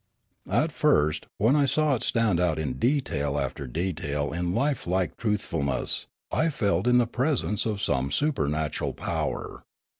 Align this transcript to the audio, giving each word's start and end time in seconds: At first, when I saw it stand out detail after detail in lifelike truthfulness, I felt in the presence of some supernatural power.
At 0.49 0.71
first, 0.71 1.27
when 1.37 1.55
I 1.55 1.65
saw 1.65 1.93
it 1.93 2.01
stand 2.01 2.39
out 2.39 2.57
detail 2.79 3.37
after 3.37 3.67
detail 3.67 4.33
in 4.33 4.55
lifelike 4.55 5.15
truthfulness, 5.15 6.07
I 6.31 6.49
felt 6.49 6.87
in 6.87 6.97
the 6.97 7.05
presence 7.05 7.67
of 7.67 7.83
some 7.83 8.09
supernatural 8.09 8.93
power. 8.93 9.61